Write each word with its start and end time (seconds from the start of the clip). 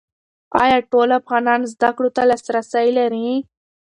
ایا 0.63 0.77
ټول 0.91 1.09
افغانان 1.19 1.61
زده 1.73 1.89
کړو 1.97 2.09
ته 2.15 2.21
لاسرسی 2.29 2.87
لري؟ 2.97 3.27